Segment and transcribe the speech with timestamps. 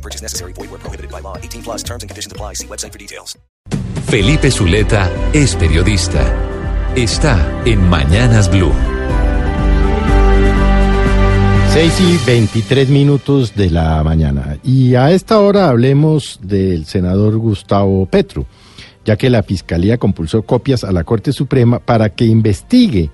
[0.00, 0.54] No purchase necessary.
[0.54, 1.36] Void where prohibited by law.
[1.36, 2.54] 18 plus terms and conditions apply.
[2.54, 3.38] See website for details.
[4.08, 6.24] Felipe Zuleta es periodista.
[6.96, 8.72] Está en Mañanas Blue.
[11.72, 14.58] 6 y 23 minutos de la mañana.
[14.64, 18.46] Y a esta hora hablemos del senador Gustavo Petro,
[19.04, 23.10] ya que la Fiscalía compulsó copias a la Corte Suprema para que investigue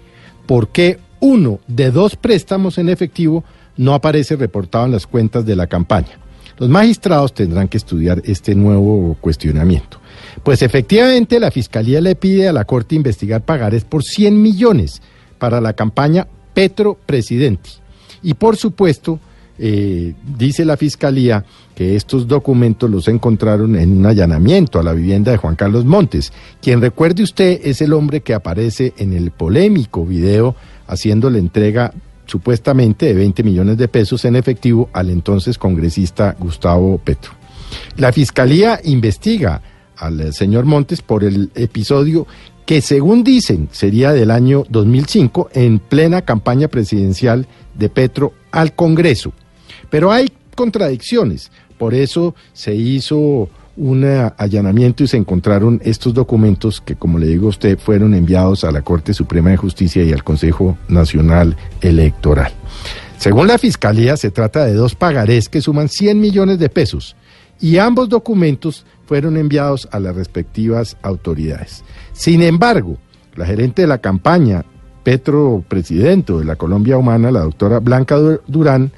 [0.46, 3.44] por qué uno de dos préstamos en efectivo
[3.76, 6.18] no aparece reportado en las cuentas de la campaña.
[6.58, 10.00] Los magistrados tendrán que estudiar este nuevo cuestionamiento.
[10.42, 15.02] Pues efectivamente la Fiscalía le pide a la Corte investigar pagares por 100 millones
[15.38, 17.70] para la campaña Petro Presidente.
[18.22, 19.20] Y por supuesto,
[19.58, 21.44] eh, dice la Fiscalía
[21.74, 26.32] que estos documentos los encontraron en un allanamiento a la vivienda de Juan Carlos Montes,
[26.60, 31.92] quien recuerde usted es el hombre que aparece en el polémico video haciendo la entrega
[32.26, 37.32] supuestamente de 20 millones de pesos en efectivo al entonces congresista Gustavo Petro.
[37.96, 39.62] La Fiscalía investiga
[39.96, 42.26] al señor Montes por el episodio
[42.66, 49.32] que según dicen sería del año 2005 en plena campaña presidencial de Petro al Congreso.
[49.88, 56.96] Pero hay contradicciones, por eso se hizo un allanamiento y se encontraron estos documentos que,
[56.96, 60.24] como le digo a usted, fueron enviados a la Corte Suprema de Justicia y al
[60.24, 62.52] Consejo Nacional Electoral.
[63.18, 67.16] Según la Fiscalía, se trata de dos pagarés que suman 100 millones de pesos
[67.60, 71.84] y ambos documentos fueron enviados a las respectivas autoridades.
[72.12, 72.98] Sin embargo,
[73.34, 74.64] la gerente de la campaña,
[75.02, 78.16] Petro Presidente de la Colombia Humana, la doctora Blanca
[78.46, 78.92] Durán,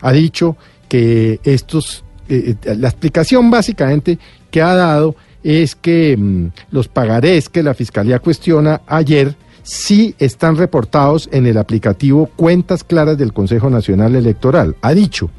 [0.00, 0.56] ha dicho
[0.88, 4.18] que estos, eh, la explicación básicamente
[4.50, 10.56] que ha dado es que mm, los pagarés que la Fiscalía cuestiona ayer sí están
[10.56, 14.76] reportados en el aplicativo Cuentas Claras del Consejo Nacional Electoral.
[14.82, 15.30] Ha dicho,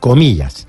[0.00, 0.66] comillas,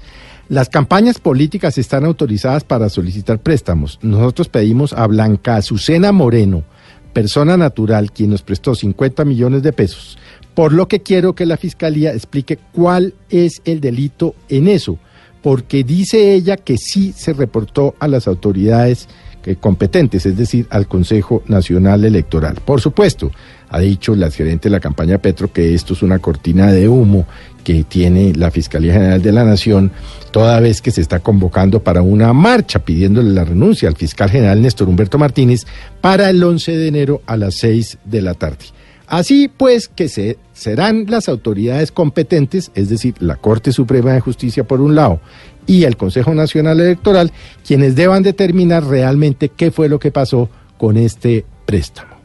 [0.50, 4.00] las campañas políticas están autorizadas para solicitar préstamos.
[4.02, 6.64] Nosotros pedimos a Blanca Azucena Moreno,
[7.12, 10.18] persona natural, quien nos prestó 50 millones de pesos.
[10.54, 14.98] Por lo que quiero que la Fiscalía explique cuál es el delito en eso,
[15.42, 19.08] porque dice ella que sí se reportó a las autoridades
[19.56, 22.56] competentes, es decir, al Consejo Nacional Electoral.
[22.66, 23.32] Por supuesto,
[23.70, 27.26] ha dicho la gerente de la campaña Petro que esto es una cortina de humo
[27.64, 29.92] que tiene la Fiscalía General de la Nación,
[30.32, 34.62] toda vez que se está convocando para una marcha pidiéndole la renuncia al fiscal general
[34.62, 35.66] Néstor Humberto Martínez
[36.02, 38.66] para el 11 de enero a las 6 de la tarde.
[39.08, 44.66] Así pues que se, serán las autoridades competentes, es decir, la Corte Suprema de Justicia
[44.66, 45.22] por un lado
[45.66, 47.32] y el Consejo Nacional Electoral,
[47.66, 52.17] quienes deban determinar realmente qué fue lo que pasó con este préstamo.